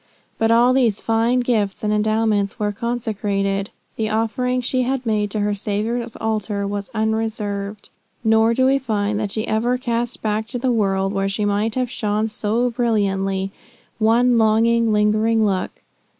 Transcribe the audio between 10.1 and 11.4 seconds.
back to the world where